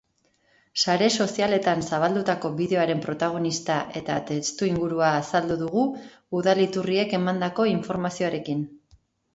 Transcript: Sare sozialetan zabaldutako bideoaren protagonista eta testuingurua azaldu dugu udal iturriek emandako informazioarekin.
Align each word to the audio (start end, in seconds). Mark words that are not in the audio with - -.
Sare 0.83 1.09
sozialetan 1.25 1.83
zabaldutako 1.89 2.51
bideoaren 2.61 3.03
protagonista 3.03 3.77
eta 4.01 4.17
testuingurua 4.31 5.11
azaldu 5.21 5.61
dugu 5.63 5.85
udal 6.41 6.67
iturriek 6.69 7.17
emandako 7.21 7.73
informazioarekin. 7.77 8.69